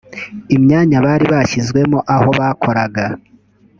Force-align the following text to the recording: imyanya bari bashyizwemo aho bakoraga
imyanya 0.55 0.97
bari 1.05 1.25
bashyizwemo 1.33 1.99
aho 2.15 2.29
bakoraga 2.39 3.05